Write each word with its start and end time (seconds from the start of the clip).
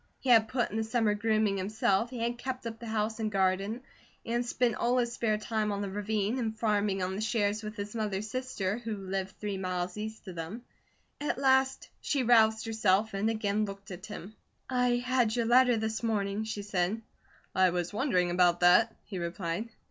He 0.19 0.29
had 0.31 0.47
put 0.47 0.71
in 0.71 0.77
the 0.77 0.83
summer 0.83 1.13
grooming 1.13 1.57
himself, 1.57 2.09
he 2.09 2.17
had 2.23 2.39
kept 2.39 2.65
up 2.65 2.79
the 2.79 2.87
house 2.87 3.19
and 3.19 3.31
garden, 3.31 3.83
and 4.25 4.43
spent 4.43 4.73
all 4.73 4.97
his 4.97 5.13
spare 5.13 5.37
time 5.37 5.71
on 5.71 5.83
the 5.83 5.91
ravine, 5.91 6.39
and 6.39 6.57
farming 6.57 7.03
on 7.03 7.15
the 7.15 7.21
shares 7.21 7.61
with 7.61 7.75
his 7.75 7.93
mother's 7.93 8.27
sister 8.27 8.79
who 8.79 8.97
lived 8.97 9.37
three 9.39 9.59
miles 9.59 9.97
east 9.97 10.27
of 10.27 10.33
them. 10.33 10.63
At 11.19 11.37
last 11.37 11.87
she 12.01 12.23
roused 12.23 12.65
herself 12.65 13.13
and 13.13 13.29
again 13.29 13.65
looked 13.65 13.91
at 13.91 14.07
him. 14.07 14.35
"I 14.67 14.95
had 14.95 15.35
your 15.35 15.45
letter 15.45 15.77
this 15.77 16.01
morning," 16.01 16.45
she 16.45 16.63
said. 16.63 16.99
"I 17.53 17.69
was 17.69 17.93
wondering 17.93 18.31
about 18.31 18.61
that," 18.61 18.95
he 19.03 19.19
replied. 19.19 19.69